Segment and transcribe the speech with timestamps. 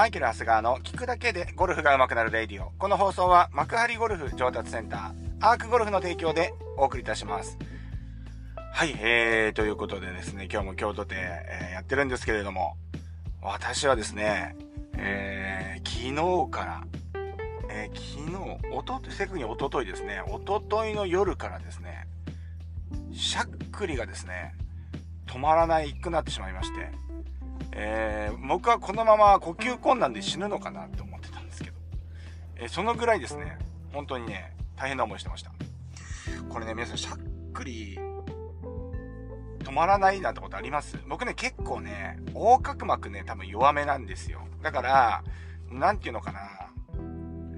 [0.00, 2.72] マイケル・ハスガーの聞くだけでゴルフが上手くなるレイディオ。
[2.78, 7.58] この放送は幕張ゴルフ上達センター、アークゴルフの提供でお送りいたします。
[8.72, 12.78] はい、えー、ということでですね、今日も京都で、えー、やってるんですけれども、
[13.42, 14.56] 私はですね、
[14.96, 16.84] えー、昨日から、
[17.68, 22.06] えー、昨日、おととい、正確におとといですね、おとといの夜からですね、
[23.12, 24.54] しゃっくりがですね、
[25.26, 26.90] 止まらないくなってしまいまして、
[27.72, 31.76] えー、僕はこのまま呼吸困難で死ぬのかなって思ってたんですけど、
[32.56, 33.58] えー、そのぐらいですね、
[33.92, 35.52] 本当にね、大変な思いしてました。
[36.48, 37.18] これね、皆さん、しゃっ
[37.52, 37.98] くり、
[39.60, 40.98] 止まらないなんてことあります？
[41.08, 44.40] 僕ね、結構ね、横隔膜ね、多分弱めなんですよ。
[44.62, 45.24] だから、
[45.70, 46.40] なんていうのかな、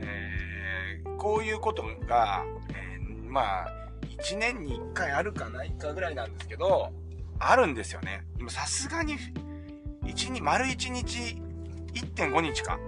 [0.01, 2.45] えー、こういうことが、
[2.75, 3.69] えー、まあ、
[4.03, 6.93] 1年に1回あるかないかぐらいなんですけど、
[7.39, 8.25] あるんですよね。
[8.37, 9.17] でもさすがに、
[10.05, 11.41] 1日、丸1日、
[11.95, 12.79] 1.5日か。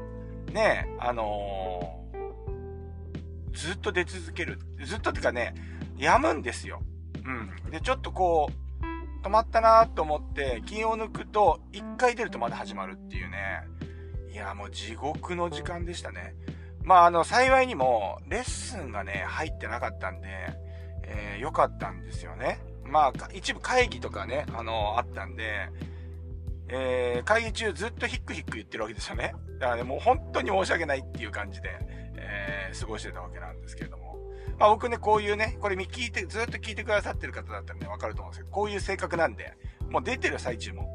[0.52, 4.58] ねあのー、ずっと出続ける。
[4.84, 5.54] ずっとってかね、
[5.96, 6.82] やむんですよ。
[7.24, 7.70] うん。
[7.70, 13.62] で、ちょっとこう、止まったなと思って、気を抜くと、1回出るとまだ始まるっていうね。
[14.32, 16.34] いや、もう地獄の時間でしたね。
[16.82, 20.28] まあ、あの、幸いにも、レッスンがね、入ってなかったんで、
[21.04, 22.58] えー、良かったんですよね。
[22.84, 25.70] まあ、一部会議とかね、あの、あったんで、
[26.68, 29.34] えー、会議中ずっとヒックヒック言ってるわけですよね。
[29.60, 31.70] だからね、もう本当に申し訳ないっていう感じで、
[32.16, 34.04] えー、過ごしてたわけなんですけれども。
[34.58, 39.56] まあ僕ね、こういうね、これ聞いて、ずっと聞いてくださってる方だったらね、わかると思うんですけど、こういう性格なんで、
[39.88, 40.88] もう出てる最中も、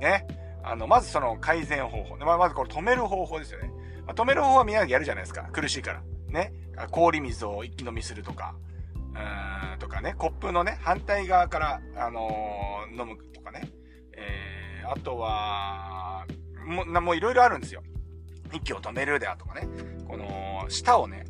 [0.00, 0.26] ね、
[0.62, 2.16] あの、まずその改善方法。
[2.16, 3.70] まあ、まずこれ止める方法ですよね。
[4.06, 5.42] まあ、止める方法はみんなでやるじゃないですか。
[5.52, 6.02] 苦しいから。
[6.28, 6.52] ね。
[6.90, 8.54] 氷水を一気飲みするとか、
[9.14, 13.68] うーん、とかね、コップのね、反対側から、あのー、飲むとかね。
[14.92, 16.26] あとは、
[16.64, 17.82] もう、もういろいろあるんですよ。
[18.52, 19.66] 息を止めるであとかね。
[20.06, 21.24] この、舌をね、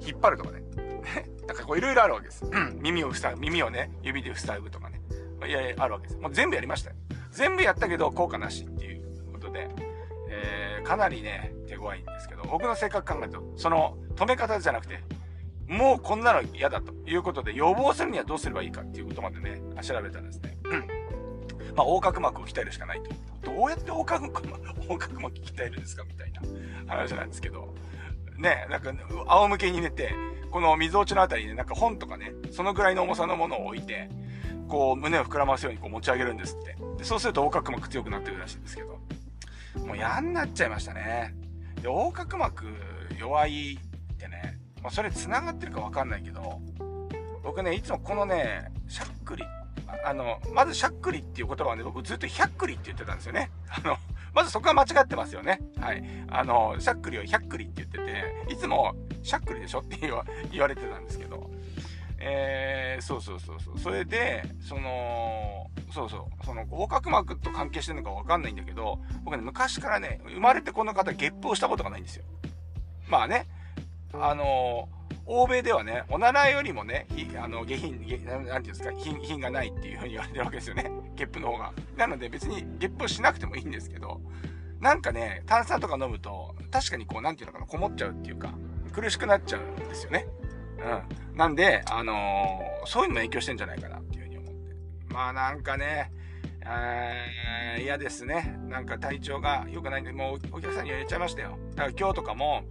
[0.00, 0.62] 引っ張るとかね。
[1.46, 2.44] なんかこういろいろあるわけです。
[2.80, 5.00] 耳を塞ぐ、耳をね、指で塞ぐとかね。
[5.46, 6.20] いやいや、あるわけです。
[6.20, 6.96] もう全部やりましたよ。
[7.30, 9.68] 全部やったけど効果なしっていうことで、
[10.28, 15.02] えー、かなりね、手強いんですけど、僕の性格考えると、その止め方じゃなくて、
[15.66, 20.58] もうこんなの嫌だということで、予防するにはどうすればいいかっていうことまでね、調べたらですね、
[21.74, 23.10] まあ、横隔膜を鍛えるしかないと。
[23.50, 24.48] どうやって横隔膜、
[24.82, 26.40] 横隔膜鍛えるんですかみたいな
[26.86, 27.74] 話なんですけど。
[28.36, 28.92] ね、なんか、
[29.26, 30.14] 仰向けに寝て、
[30.50, 34.08] この溝落ちのあたりになんか本とかね、そのぐらいの重さのものを置いて、
[34.68, 36.76] こう、胸を膨らますようにこう持ち上げるんですって。
[36.98, 38.98] でそうすると横隔膜強くなってるらしいんですけど。
[39.86, 41.34] もう嫌になっちゃいましたね。
[41.76, 42.64] で、横隔膜
[43.18, 43.78] 弱い
[44.12, 46.60] ってね、まあ、それ繋がってるかわかんないけど、
[47.42, 49.44] 僕ね、いつもこのね、しゃっくり
[50.04, 53.50] あの、まずしゃっくりっていう言葉はね、僕ずっとひゃっくりって言ってたんですよね。
[53.68, 53.96] あの、
[54.34, 55.60] まずそこは間違ってますよね。
[55.80, 56.02] はい。
[56.28, 59.98] あの、しゃっくりをひゃっくりって言ってて、いつもしゃっくりでしょって
[60.50, 61.50] 言われてたんですけど、
[62.18, 63.78] えー、そうそうそうそう。
[63.78, 72.24] それで、その、そうそう、その、横隔膜と関係してるのかわかんないんだけど、僕ね、昔からね、生まれてこの方、ゲップをしたことがないんですよ。
[73.08, 73.46] まあね、
[74.12, 77.06] あのー欧米ではね、おならよりもね、
[77.38, 80.90] あの下品、下なんていうんですか品、品がないっていう風に言われてるわけですよね。
[81.14, 81.72] ゲップの方が。
[81.96, 84.20] なので別にゲップをしなくてもいいんですけど、
[84.80, 88.54] なんかね、炭酸とか飲むと、確かにこう、なんていうのかな、こもっちゃうっていうか、
[88.92, 90.26] 苦しくなっちゃうんですよね。
[91.32, 91.36] うん。
[91.36, 94.74] なんで、あのー、そういうのも影響してんじゃないかなっていう風に思って。
[95.12, 96.10] まあなんかね、
[96.64, 98.58] えー、嫌ですね。
[98.68, 101.58] なんか体調が良くないんで、もうお客さんには言っちゃいましたよ。
[101.74, 102.64] だから今日とかも、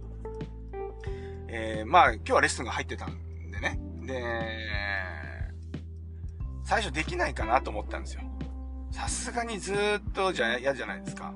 [1.52, 3.80] えー、まあ、今日はレッスンが入ってたんでね。
[4.06, 4.22] で、
[6.64, 8.22] 最初できないかなと思ったんですよ。
[8.92, 11.34] さすがにずっとじゃ嫌じゃないですか。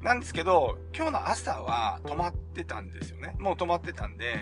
[0.00, 3.36] なんですけど、今日の朝は止まってたんですよね。
[3.38, 4.34] もう止まってたんで、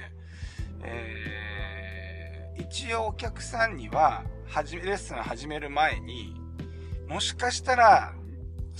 [0.84, 6.41] えー、一応お客さんには、始め、レッスン始める前に、
[7.09, 8.15] もしかしたら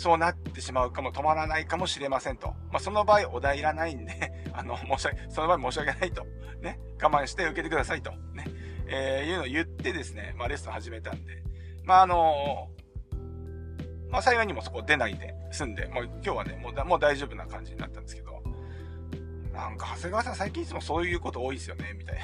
[0.02, 2.49] そうなってしまうかも、止まらないかもしれませんと。
[2.72, 4.12] まあ、その場合、お題いらないんで
[4.52, 6.26] あの、申し訳、その場合申し訳ないと。
[6.60, 6.81] ね。
[7.00, 8.10] 我慢して受けてくださいと。
[8.34, 8.44] ね。
[8.88, 11.43] えー、いうのを言ってですね、まあ、レッスン始めたんで。
[11.84, 18.43] まあ、あのー、まあ、幸いにもそこ出ないで済んで、もう今日はね、もうもう大丈夫な感じになったんですけど、
[19.52, 22.22] なんか、長谷川さん最近いつもそういうこと多いですよね、みたいな。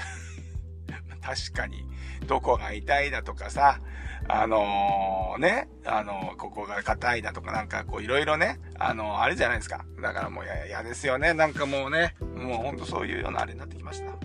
[1.22, 1.84] 確かに、
[2.26, 3.80] どこが痛いだとかさ、
[4.28, 9.84] あのー、ね、あのー、ここが硬いだとかなんかこういろいろね、あのー、あれじゃないですか。
[10.02, 11.32] だからもう嫌ですよね。
[11.32, 14.10] なんかもうね、もうほんとそういうようなあれになってきました。
[14.10, 14.18] はい。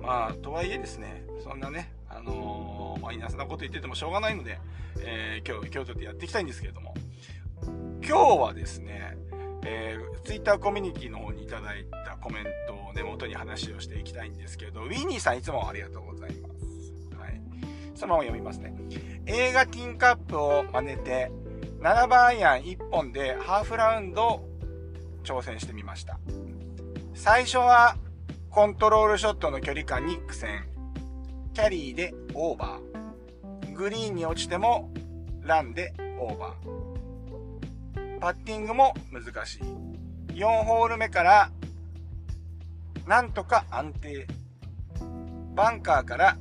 [0.00, 4.60] まあ、とはいえですね、そんなね、あのマイナスなこと言っててもしょうがないので、
[5.00, 6.94] え今日、京都でやっていきたいんですけれども、
[8.06, 9.16] 今日はですね、
[9.64, 16.51] えー、ツイッターコミュニティの方にいただいたコメントをね、元に話をしていきたいんですけど、ウィニーさんいつもありがとうございます。
[18.02, 18.74] そのまま読みますね。
[19.26, 21.30] 映画ティンカップを真似て、
[21.78, 24.42] 7番アイアン1本でハーフラウンド
[25.22, 26.18] 挑戦してみました。
[27.14, 27.96] 最初は
[28.50, 30.66] コントロールショットの距離感に苦戦。
[31.54, 33.72] キャリーでオーバー。
[33.72, 34.92] グリーンに落ちても
[35.42, 38.18] ランでオーバー。
[38.18, 39.62] パッティングも難しい。
[40.32, 41.52] 4ホール目から
[43.06, 44.26] なんとか安定。
[45.54, 46.36] バンカーから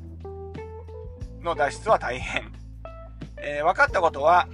[1.44, 2.52] の脱出は大変。
[3.38, 4.48] えー、分かったことは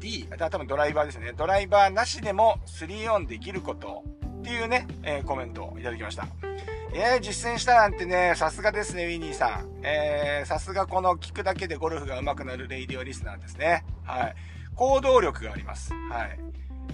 [0.00, 1.32] D、多分ドライバーですね。
[1.36, 4.02] ドライバーなしでも3オンできること
[4.40, 6.26] っていうね、えー、コメントをいただきました。
[6.94, 9.80] えー、実践したなんてね、さすがですね、ウィニーさん。
[9.82, 13.84] えー、さすがこの聞くだけでゴルフが上手くなるレイディオリスナーですね。
[14.04, 14.34] はい。
[14.74, 15.94] 行動力があります。
[16.10, 16.38] はい。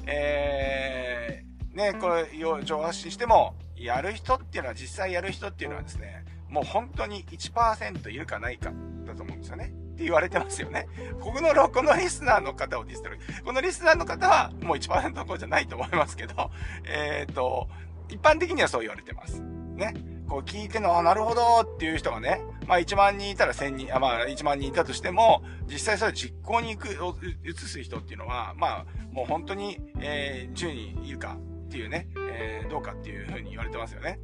[0.07, 2.27] えー、ね、これ、
[2.65, 8.71] 情発信しても、やる人っていうのは、実際やる人っていうのはですね、もう本当に1%いるかないか
[9.19, 9.73] と思うんですよね。
[9.95, 10.87] って言われてますよね。
[11.21, 13.19] ここの、このリスナーの方をディスってる。
[13.45, 16.51] このリスナーの方はもう1%の子じゃないと思いますけど、
[16.85, 17.69] えっ、ー、と、
[18.09, 19.43] 一般的にはそう言われてます。
[19.43, 19.95] ね。
[20.29, 26.89] こう聞いての、あ、なるほどっていう人がね、まあ1万人いたら1000人、あまあ1万人いたとしても、実際それ実行に行く、
[27.45, 34.21] 移す人っていうのは、まあもう本当に、えー、10人いるかっていうね、えー、どうかっていうふうに言われてますよね。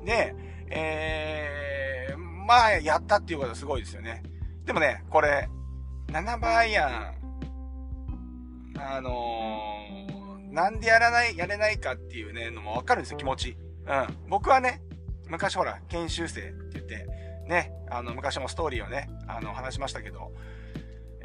[0.00, 0.04] うん。
[0.04, 0.34] で、
[0.70, 2.18] えー、
[2.48, 4.22] まあやったっていうことはすごいですよね。
[4.64, 5.50] でもね、これ、
[6.06, 7.14] 7番アイアン、
[8.78, 13.58] あのー、なんでやらない、やれないかっていうね、のもわかるんですよ、気持ち。
[13.86, 14.28] うん。
[14.30, 14.80] 僕はね、
[15.28, 17.06] 昔ほら、研修生って言って、
[17.46, 20.32] ね、あの、昔もストーリーをね、あの、話しましたけど、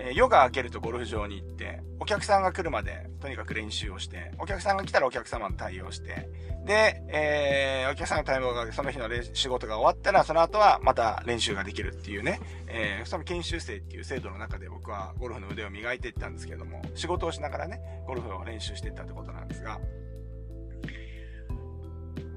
[0.06, 6.30] えー、夜が明けるとゴルフ場に行って、お客さんが来るまで、とにかく練習をして、お客さんが来たらお客様の対応して、
[6.66, 19.80] で、えー、お客さんの対応が、その日の仕事が終わったら、その後はまた練習ができるっていうね、えー、その研修生っていう制度の中で僕はゴルフの腕を磨いていったんですけども、仕事をしながらね、ゴルフを練習していったってことなんですが、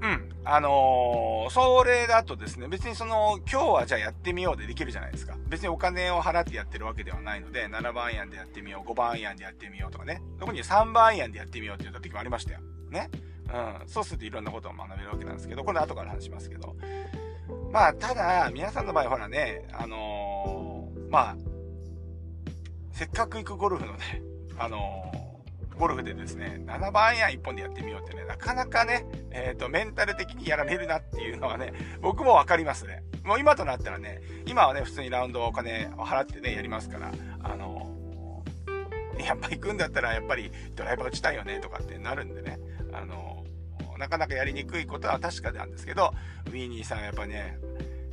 [0.06, 0.29] うん。
[0.44, 5.37] あのー、それだとですね、別にその、今日はじゃあやってみようでできるじゃないですか。
[5.49, 10.23] 別にお金を払ってやってるわけではないので、7番アイアンでやってみよう、5番アイアンでやってみようとかね。
[10.38, 12.61] 特に3番アイアンでやってみようって言った時もありましたよ。
[12.91, 13.11] ね。
[13.53, 13.88] うん。
[13.88, 16.76] そうするといろんなことを学べるわけなんですけど、これ後から話しますけど。
[17.73, 21.37] まあ、ただ、皆さんの場合ほらね、あのー、まあ、
[22.93, 24.23] せっかく行くゴルフのね、
[24.58, 25.25] あのー
[25.78, 33.02] ゴルフでですね、7番アイアン1本でやってみようってね、なかなかね、えっ、ー、と、メンタル的にやられるなっていうのはね、僕もわかりますね。
[33.25, 37.12] もう今となったらね、今はね、普通にラウンドお金を払ってね、やりますから、
[37.43, 37.93] あの、
[39.19, 42.58] やっぱ行くんだったら、やっぱりドライバー打ちたいよね、とかってなるんでね、
[42.93, 43.44] あの、
[43.99, 46.12] なかなかやりにくいことは確かなんですけど、
[46.46, 47.58] ウィーニーさんやっぱね、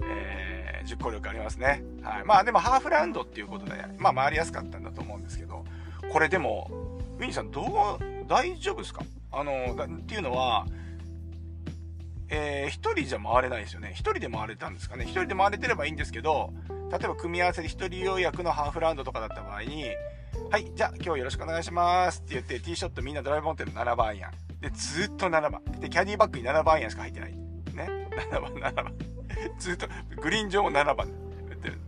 [0.01, 1.83] えー、実行力ありますね。
[2.01, 2.23] はい。
[2.25, 5.65] まあでもハーフラウンドっていうことで、まあ回りやすかったんだと思うんですけど、
[6.11, 6.69] これでも、
[7.23, 7.67] ウィニさん、どう、
[8.27, 9.01] 大丈夫ですか？
[9.31, 10.65] あの、っていうのは、
[12.27, 13.91] えー、一人じゃ回れないですよね。
[13.93, 15.05] 一人で回れたんですかね。
[15.05, 16.53] 一人で回れてればいいんですけど、
[16.91, 19.85] 例えば組み合わせで一人予約のハーフラウンドとかだった場合に、
[20.51, 24.31] はい、じゃあ今日よろしくお願いしますって言って、ティーショットみんなドライブ持ってる7番やん。
[24.59, 25.63] で、ずっと7番。
[25.79, 27.31] で、キャディバッグに7番やんしか入ってない。
[27.31, 27.37] ね
[28.31, 28.93] ？7番、7番。
[29.59, 29.87] ずっと、
[30.21, 31.09] グリーン上も7番っ
[31.55, 31.79] てる。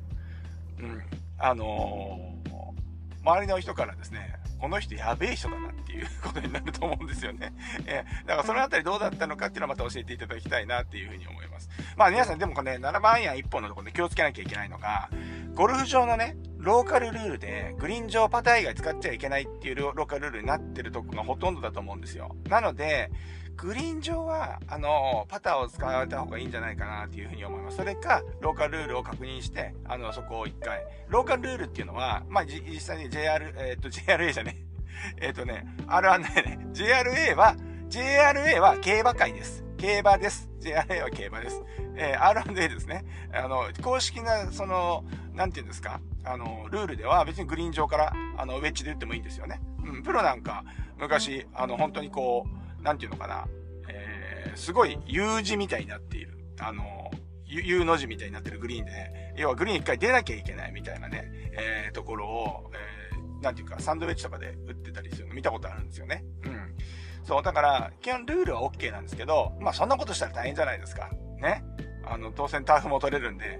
[0.79, 1.03] うん。
[1.39, 7.53] あのー、周りの人からですね、この人やべえ人だなっていうことになると思うんですよね。
[7.85, 11.69] えー、だからそのあたりどうだったのかっていうのはまた教えていただきたいなっていうふうに思います。
[11.95, 15.09] まあ皆さんでもこれね、7番アイアン1本のところで気をつけなきゃいけないのが、
[15.53, 22.35] ゴルフ場のね、ローカルルールで、グリーン上パター以外使っちゃいけないっていうローカルルールになってるとこがほとんどだと思うんですよ。
[22.49, 23.11] なので、
[23.57, 27.77] グリーン上は、あの、パターを使われた方がいいんじゃないかなっていうふうに思います。
[27.77, 30.83] それか、ローカルルールを確認して、あの、そこを一回。
[31.07, 34.57] ローカルルールっていうのは、まあ、実際に JR、えっ、と、JRA じゃね。
[35.21, 36.27] えっ、とね、あれはね、
[36.73, 37.55] JRA は、
[37.89, 39.63] JRA は競馬会です。
[39.77, 40.49] 競馬です。
[40.59, 41.63] JRA は競馬です。
[41.97, 43.05] えー、R&A ですね。
[43.33, 49.61] あの、公式な、その、なんて言うんですか、あの、ルールでは別にグリーン上から、あの、ウェッジで打ってもいいんですよね。
[49.83, 50.63] うん、プロなんか、
[50.97, 53.47] 昔、あの、本当にこう、なんていうのかな、
[53.89, 56.37] えー、すごい U 字みたいになっている。
[56.59, 57.11] あの、
[57.47, 66.23] U の字みたいになってるグリーンで、ね、要はグリーン一回出なきゃいけないみたいなね、えー、ところを、えー、なんていうか、サンドウェッジとかで打ってたりするの見たことあるんですよね。
[66.43, 66.75] うん。
[67.23, 71.09] そう、だから、基本ルールは OK なんですけど、まあそんなことしたら大変じゃないですか。
[71.41, 71.63] ね。
[72.05, 73.59] あの、当然ターフも取れるんで、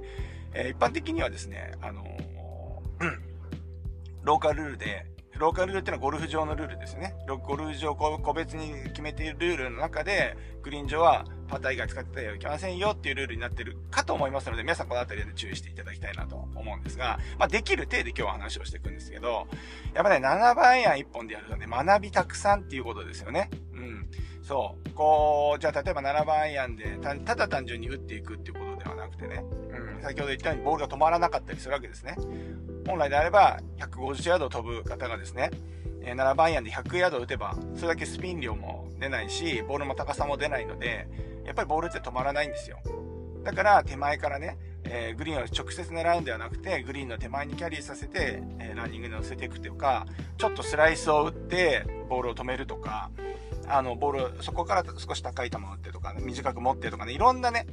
[0.54, 2.06] えー、一般的にはですね、あのー、
[3.00, 3.24] うん、
[4.22, 7.14] ローカルルールで、ローカルルールっていうのはゴルフ場のルールですね。
[7.28, 19.48] ゴルフ場個別に決めているルールの中で、グリーン上はパター以外使ってはいけませんよっていうルールになってるかと思いますので、皆さんこの辺りで注意していただきたいなと思うんですが、まあ、できる程度今日は話をしていくんですけど、
[19.94, 23.50] やっぱね、7番アイアン1本でやるとね、学びたくさんっていうことですよね。
[23.74, 24.08] うん。
[24.42, 24.90] そう。
[24.92, 32.16] こう、じゃあ例えば7番アイアンでた、ただ単純に打っていくっていうことではなくてね、うん、先ほど言ったようにボールが止まらなかったりするわけですね。
[32.88, 35.52] 本来であれば、150ヤード飛ぶ方がですね、
[36.02, 41.08] 7番アイアンで100ヤード打てば、それだけスピン量も出ないし、ボールも高さも出ないので、
[41.46, 42.80] やっぱりボールって止まらないんですよ。
[43.44, 50.06] だから手前からね、えー、グリーンを直接狙うんではなくて、グリーンの手前にキャリーさせて、えー、ランニングに乗せていくというか、
[50.38, 53.10] ちょっとスライスを打って、ボールを止めるとか、
[53.68, 57.66] あの、ボール、そこから少し高い球を打ってとか、短く持ってとかね、いろんなね、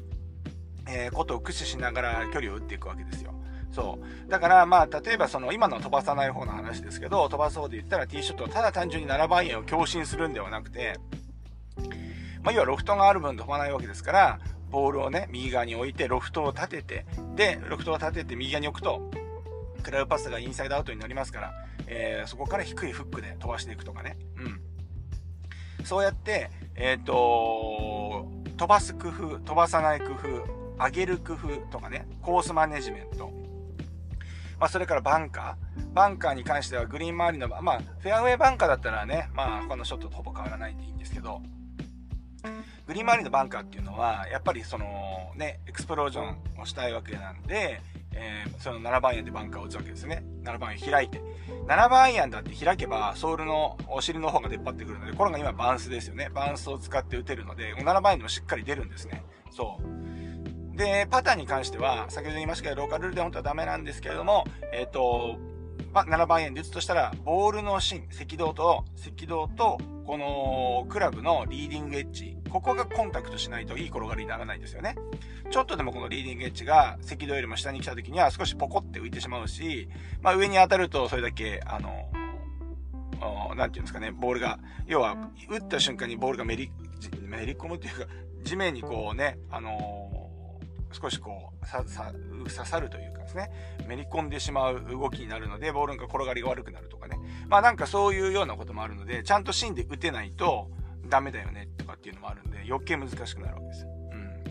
[0.89, 3.35] えー、ことを駆使しながら距離を打っていくわけですよ。
[3.73, 4.31] そう。
[4.31, 10.99] だから、まあ、例えばその、今の飛ばさない方の話ですけど、飛ばそうで言ったらティーショットをただ単純に7番円を強振するんではなくて、
[12.43, 19.11] まあ、要はロフトがある分飛ばないわけですから、ボールをね、右側に置いて、ロフトを立てて、で、ロフトを立てて右側に置くと、
[19.83, 21.53] クラブパスがインサイドアウトになりますから、
[21.87, 24.17] えー、そこから低いフックで飛ばしていくとかね。
[24.37, 24.61] うん。
[25.85, 33.33] そうやって、えっ、ー、と飛ばす工夫、飛ばさない工夫、上げる工夫とかね、コースマネジメント、
[34.63, 35.93] まあ、それからバンカー。
[35.93, 41.43] バンカーに関してはグリーン周りの、まあ、フェアウェイバンカーだったらね、まあ、このショットとほぼ変わらないんでいいんですけど、
[42.87, 47.83] グリーン周りのバンカーっていうのは、やっぱりそのね、エクスプロージョンをしたいわけなんで、
[48.15, 50.23] えー、その7番アイアンでバンカーを打つわけですね。
[50.45, 51.21] 7番アイアン開いて。
[51.67, 56.29] 7番アイアンだって開けば、ソールのお尻の方が出っ張ってくるので、これが今バウンスですよね。
[56.33, 59.25] バンスを使って打てるので、7番アイアンでもしっかり出るんですね。
[59.51, 60.12] そう。
[60.75, 65.39] で、パターに関しては、先ほど言いましたけど、ローカルルールで本当はダメなんですけれども、えっ、ー、と、
[65.93, 74.97] まあ、7番円で打つとしたら、ボールの芯、赤道と、赤道と、このクラブのリーディングエッジ、ここがコンタクトしないといい転がりにならないですよね。
[75.51, 79.89] ちょっとでもこのリーディングエッジが赤道よりも下に来た時には少しポコって浮いてしまうし、
[80.21, 82.11] まあ上に当たるとそれだけ、あの、
[83.55, 85.17] なんていうんですかね、ボールが、要は、
[85.49, 86.73] 打った瞬間にボールがめり、
[87.21, 88.07] めり込むっていうか、
[88.43, 90.22] 地面にこうね、あの
[90.93, 93.51] 少しこう、さ、さ、刺さるというかですね、
[93.87, 97.19] めり込んでしまう動きになるので、ボールが転がりが悪くなるとかね。
[97.49, 100.71] まあなんかそういうようなこともあるので、ちゃんと芯で打てないと
[101.09, 103.87] ダメだよねとかっていうのもあるんで、余計難しくなるわけです。
[103.87, 104.45] うん。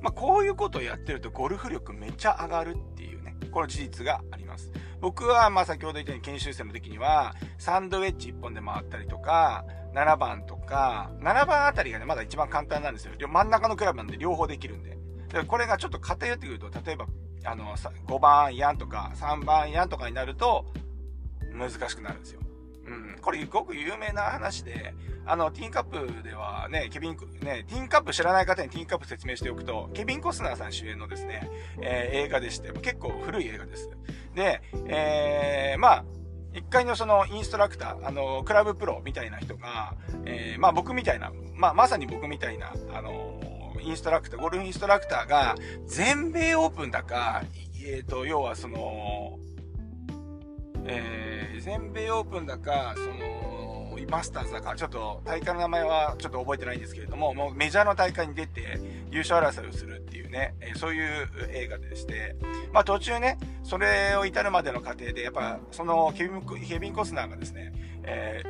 [0.00, 4.72] まあこういうことをやってるとゴルフ力めっちゃ上がるっていうね、この事実があります。
[5.00, 9.64] 僕はまあ先ほど言ったように研修生の時には、サンドウェッジ1本で回ったりとか、
[9.94, 13.12] 7番とか、7番あたりがね、まだ一番簡単なんですよ。
[13.28, 14.97] 真ん中のクラブなんで両方できるんで。
[15.28, 17.06] でこれがちょっと偏ってくると、例えば、
[17.44, 20.66] あの、5番やんとか、3番やんとかになると、
[21.52, 22.40] 難しくなるんですよ。
[22.86, 23.18] うん。
[23.20, 24.94] これ、ごく有名な話で、
[25.26, 31.50] あの、ティーンカップではね、ケビン、ね、ティーンカップ知らない方にティーンカップ説明しておくと、ケビン・コスナーさん主演のですね、
[31.82, 33.90] えー、映画でして、結構古い映画です。
[34.34, 36.04] で、えー、まあ、
[36.54, 39.94] 一回のそのインストラクター、あの、クラブプロみたいな人が、
[40.24, 43.40] えー、まあ僕みたいな、まあまさに僕みたいな、あの
[43.80, 45.54] インストラクター、ゴルフインストラクターが、
[45.86, 47.42] 全米オープンだか、
[47.84, 49.38] えっ、ー、と、要はその、
[50.86, 53.38] えー、全米オープンだか、その、
[54.10, 58.80] マスターズだか、ちょっと大会の名前はちょっと覚えてないんですけれども、もうメジャーの大会に出て
[59.10, 62.36] 優勝争いをするっていうね、えー、そういう映画でして、
[62.72, 67.72] まあ途中ね、それを至るまでの過程で、やっぱそのケビンケビン・コスナーがですね、
[68.04, 68.42] え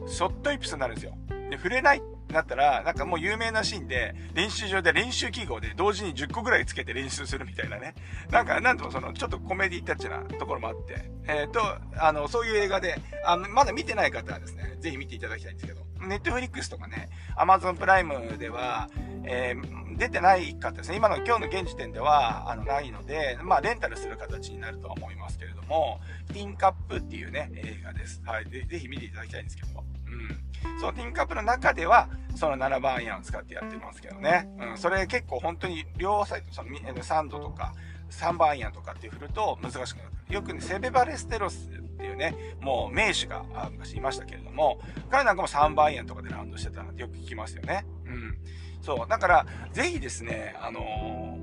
[0.00, 1.16] ー、ショットイプスになるんですよ。
[1.50, 7.94] で、触れないなったら、なんかもう有名なシーンで、練習場で練習記号で同時に10個ぐらいつけて練習するみたいなね。
[8.30, 11.60] なんか、なんともその、ちょっとコメディタッチなところもあって、えっ、ー、と、
[11.98, 18.88] あの、そういう映画で、あの、まだ見てない方はですね、ぜひ見ていただきたいんですけど、ネットフリックスとかね、アマゾンプライムでは、
[19.24, 20.96] えー、出てない方ですね。
[20.96, 26.00] 今の、今日の現時点では、あの、ないので、まあ、レンタルする形になるとは思いますけれども、
[26.32, 28.22] ティンカップっていうね、映画です。
[28.24, 28.44] はい。
[28.44, 29.84] ぜひ見ていただきたいんですけども。
[30.06, 30.80] うん。
[30.80, 34.48] そのティンカップの中では、その7番アイアンを使ってやってますけどね。
[34.58, 34.78] うん。
[34.78, 37.74] それ結構本当に両サイド、その3度とか
[38.10, 40.10] 3番アイアンとかって振ると難しくなる。
[40.28, 47.86] よくね、セベバレステロスっていうね、もう名手が昔いましたけれども、彼なんかも3番アイアンとかでラウンドしてたのでよく聞きますよね。
[48.04, 48.38] うん。
[48.82, 49.08] そう。
[49.08, 51.38] だから、ぜひですね、あの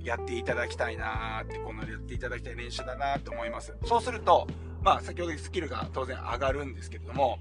[0.00, 3.74] ー、やっていただきたいなーって、このやっていただきたい練習だなーって思います。
[3.84, 4.46] そうすると、
[4.82, 7.38] まあ、先ほどスキルが当然上がるんですけれども、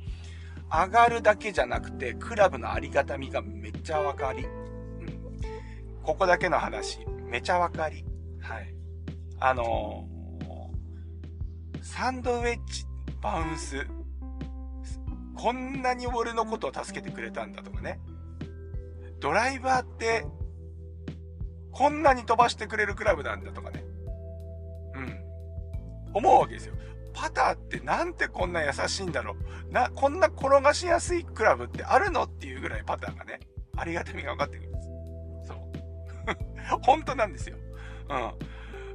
[0.70, 4.44] 上がるだけじゃなくて、クラブのありがたみがめっちゃわかり。
[4.44, 5.32] うん。
[6.03, 8.03] ここだけの話、めちゃわかり。
[8.41, 8.74] はい。
[9.39, 12.86] あのー、サンドウェッジ
[13.22, 13.88] バウンス。
[15.36, 18.00] こんなに俺のことを助けてくれたんだとかね。
[19.20, 20.25] ドライバーって、
[21.72, 23.84] こんなに飛ばしてくれるクラブなんだとかね。
[24.96, 25.20] うん。
[26.13, 26.74] 思うわけですよ。
[27.20, 29.36] パターってなんてこんな優しいんだろ
[29.70, 29.74] う。
[29.74, 33.40] な、こんな転がしやすいクラブってあるのっていうぐらいパターがね、
[33.76, 34.88] ありがたみが分かってくるんです。
[35.48, 36.80] そう。
[36.86, 37.58] 本当なんですよ。
[38.10, 38.32] うん。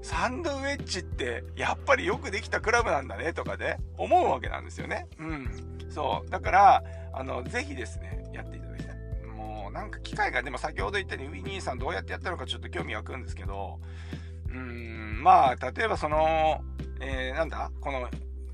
[0.02, 5.08] サンドウェッジってやっぱりよくできたクラブなんだねとかね、思うわけなんですよね。
[5.18, 5.50] うん。
[5.90, 6.30] そう。
[6.30, 8.96] だから、あの、ぜひですね、やっていただきたい。
[9.26, 13.80] もう、なんか機械が、でも先ほど言ったように、ウィニーさんどうやってやったのかちょっと興味湧くんですけど、
[14.48, 16.62] うん、まあ、例えばその、
[17.04, 17.70] えー、なんだ？
[17.80, 18.08] この、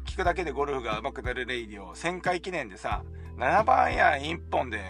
[0.06, 3.04] 聞くだけでゴルフが上手くなるレイディオ、1000回記念でさ、
[3.36, 4.80] 7番や1本で、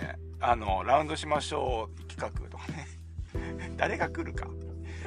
[0.40, 2.86] あの、ラウンドしましょう企画とかね。
[3.76, 4.48] 誰が来るか。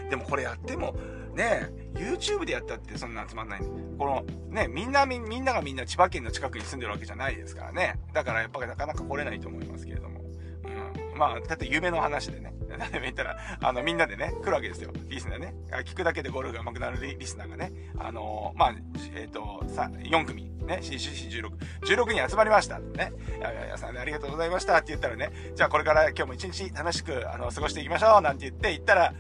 [0.10, 0.94] でもこれやっても、
[1.34, 3.62] ね YouTube でやったってそんな集まんない
[3.98, 7.96] この、ね、みんなみ、みんながみんな千葉県の近くに住んでるわけじゃないですからね。
[8.12, 10.20] だからやっぱりなかなか来れないと思いますけれども。
[10.20, 11.01] うん。
[11.22, 12.52] まあ、だって夢の話でね。
[12.80, 14.92] 誰も言ったら、あの、みんなでね、来るわけですよ。
[15.08, 15.54] リスナーね。
[15.86, 17.72] 聞くだけでゴルフが上手くなるリスナーがね。
[18.00, 18.76] あのー、まあ、
[19.14, 20.50] えっ、ー、と、さ、4組。
[20.66, 21.52] ね、CCC16。
[21.84, 22.80] 16人集まりました。
[22.80, 23.14] ね。
[23.38, 29.14] いや、さん、ありがとうございましたって言ったらね、じゃあこれから今日も一日楽しく、あの、過ごしていきましょうなんて言って言ったら、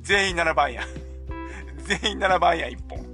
[0.00, 0.82] 全員7番や。
[1.86, 3.06] 全員7番や1本。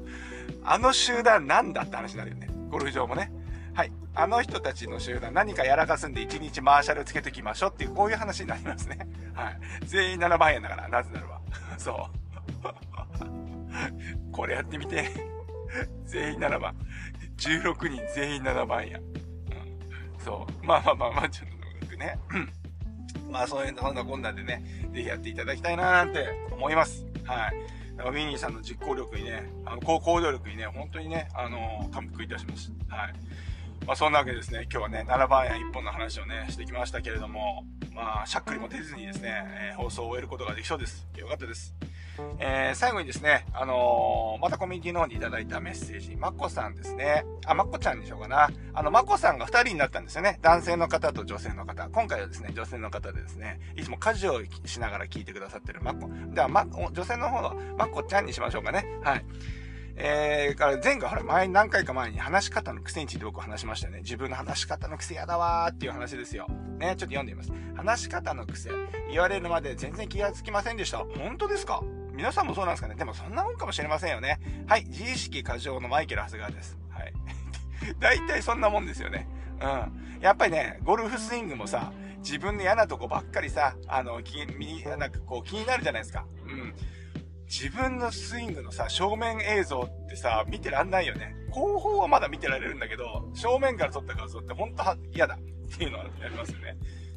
[0.65, 2.49] あの集団なんだって話になるよね。
[2.71, 3.31] ゴルフ場もね。
[4.19, 8.99] あの人たちの集団何かやらかすんで1日マーシャルつけてきましょうっていう、こういう話になりますね。
[9.33, 9.61] はい。
[9.85, 11.41] 全員7番やだから、なぜならば。
[11.79, 11.97] そう。
[14.33, 15.09] これやってみて。
[16.05, 16.75] 全員7番。
[17.37, 18.99] 16人全員7番や。
[20.19, 20.67] そう。
[20.67, 22.19] まあまあまあまあ、ちょっとね。
[23.31, 27.07] まあそういう、そんなこんなんでね、ぜひやっていただきたいななんて思います。
[27.25, 27.55] はい。
[27.99, 32.73] ウィニーさんの実行力にね、あの、行動力にね、本当にね、あの、感服いたします。
[32.89, 33.15] はい。
[33.89, 41.09] まあ、そんなわけですね、今日はね、7番や1本の話をね、してきましたけれども、まあ、しゃっくりも出ずにですね、えー、放送を終えることができそうです。
[41.17, 41.75] よかったです。
[42.39, 47.25] えー、最後にですね、あのー、またコミュニティの方にいただいたメッセージ、まこさんですね。
[47.47, 48.51] あ、まこちゃんでしょうかな。
[48.75, 50.39] あの、まこさんが2人になったんですよね。
[50.43, 51.89] 男性の方と女性の方。
[51.89, 56.11] 今回はですね、女性の方でですね、いつも家事をしながら聞いてくださってるまこ。
[56.35, 58.85] では、ま、女性の方のまこちゃんにしましょうかね。
[59.03, 59.25] はい。
[60.01, 64.01] えー、から前回ほら前何回か前に話し方の癖について僕話しましたよね。
[64.01, 66.47] 自分の話し方の癖やだわーっていう話ですよ。
[66.79, 67.53] ね、ちょっと読んでみます。
[67.75, 68.71] 話し方の癖。
[69.11, 70.99] 言われるまで全然気がつきませんでした。
[70.99, 71.83] 本当ですか？
[72.13, 72.95] 皆さんもそうなんですかね？
[72.95, 74.39] でもそんなもんかもしれませんよね。
[74.69, 74.85] はい。
[74.85, 76.79] 自意識過剰のマイケル・長谷川です。
[76.91, 77.13] はい。
[77.99, 79.29] 大体そんなもんですよね。
[79.61, 80.21] うん。
[80.21, 86.25] やっぱりね、ゴルフスイングもさ、自分の嫌なとこばっかりさ、あの、気に、なんかこう気になるじゃないですか。
[86.47, 86.75] うん。
[87.49, 91.35] 自分のスイングのさ、正面映像ってさ、見てらんないよね。
[91.51, 95.39] 後方はまだ見てられるんだけど、正面から撮った画像ってほんと嫌だっ
[95.77, 96.77] ていうのはありますよね。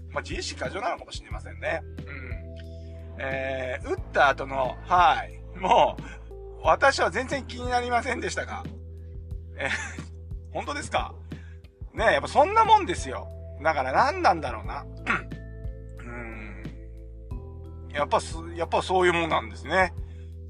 [0.09, 1.81] まあ、自意識過剰なのかもしれませんね。
[1.97, 3.17] うん。
[3.19, 5.39] えー、打った後の、はい。
[5.57, 6.03] もう、
[6.63, 8.63] 私は全然気になりませんでしたが。
[9.57, 9.69] えー、
[10.53, 11.13] 本当ですか？
[11.93, 13.27] ねやっぱそんなもんですよ。
[13.61, 14.85] だから何なんだろうな。
[15.99, 16.63] うん。
[17.93, 19.93] やっぱす、やっぱそういうもんなんですね。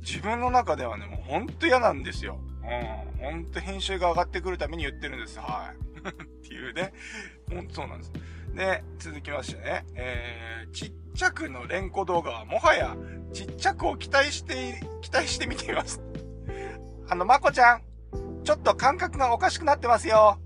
[0.01, 2.39] 自分の中ではね、もうほんと嫌なんですよ。
[2.63, 3.23] うん。
[3.23, 5.39] ほんと編集が上がってくるために言ってるんです。
[5.39, 6.07] はい。
[6.09, 6.93] っていうね。
[7.49, 8.11] ほんとそうなんです。
[8.53, 9.85] で、続きましてね。
[9.95, 12.95] えー、ちっちゃくの連呼動画はもはや
[13.33, 16.01] ちっちゃくを期待して、期待してみています。
[17.09, 17.83] あの、まこちゃん、
[18.43, 20.39] ちょっと感覚がおかしくなってますよ。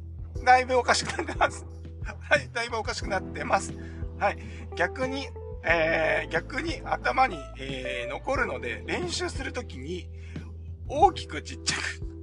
[0.44, 1.66] だいぶおかしくなってます。
[2.04, 3.74] はい、だいぶおかしくなってます。
[4.20, 4.38] はい。
[4.76, 5.28] 逆に、
[5.68, 10.08] えー、逆に頭に、えー、残るので、練習するときに、
[10.88, 12.16] 大きくちっちゃく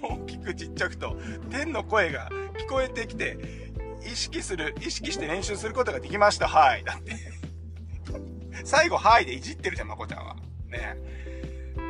[0.02, 1.16] 大きくちっちゃくと、
[1.50, 3.38] 天の声が聞こえてきて、
[4.04, 6.46] 意識する、意識して練習することができました。
[6.46, 6.84] はい。
[6.84, 7.14] だって。
[8.64, 10.36] 最後、はいでいじってるじゃん、まこちゃんは。
[10.68, 10.96] ね。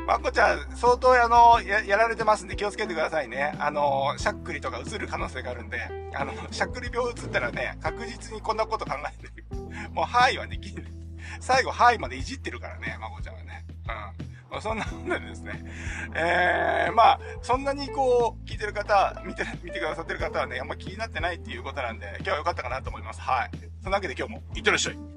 [0.06, 3.54] まこちゃん、相当あの、や、やられてますんで気をつけてくださいね。
[3.58, 5.80] あの、しゃっくりとか映る可能性があるんで、
[6.14, 9.55] あの、しゃっくり病映ったらね、確実にこんなこと考えてる。
[9.96, 10.84] もう、はいはできる。
[11.40, 13.64] 最後、はいまでいじってるからね、まこちゃんはね。
[13.88, 14.52] うん。
[14.52, 15.64] ま、そんなもんでですね。
[16.14, 23.22] えー、まあ、そんなにこう、聞いてる方、見て、見てくださってる方はね、あんま気になってないっていうことなんで、今日は良かったかなと思います。
[23.22, 23.50] はい。
[23.82, 25.15] そんなわけで今日も、いってらっしゃい。